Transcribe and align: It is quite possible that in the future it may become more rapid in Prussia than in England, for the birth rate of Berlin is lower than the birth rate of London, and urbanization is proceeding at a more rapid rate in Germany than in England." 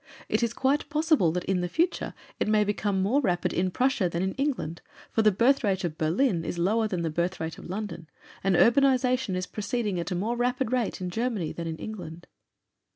It 0.29 0.41
is 0.41 0.55
quite 0.55 0.89
possible 0.89 1.31
that 1.31 1.43
in 1.45 1.61
the 1.61 1.69
future 1.69 2.15
it 2.39 2.47
may 2.47 2.63
become 2.63 3.03
more 3.03 3.21
rapid 3.21 3.53
in 3.53 3.69
Prussia 3.69 4.09
than 4.09 4.23
in 4.23 4.33
England, 4.33 4.81
for 5.11 5.21
the 5.21 5.31
birth 5.31 5.63
rate 5.63 5.83
of 5.83 5.95
Berlin 5.95 6.43
is 6.43 6.57
lower 6.57 6.87
than 6.87 7.03
the 7.03 7.11
birth 7.11 7.39
rate 7.39 7.59
of 7.59 7.69
London, 7.69 8.09
and 8.43 8.55
urbanization 8.55 9.35
is 9.35 9.45
proceeding 9.45 9.99
at 9.99 10.09
a 10.09 10.15
more 10.15 10.35
rapid 10.35 10.71
rate 10.71 11.01
in 11.01 11.11
Germany 11.11 11.51
than 11.53 11.67
in 11.67 11.77
England." 11.77 12.25